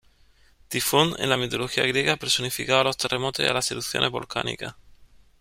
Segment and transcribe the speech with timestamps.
[0.67, 4.73] Tifón, en la mitología griega, personificaba a los terremotos y a las erupciones volcánicas.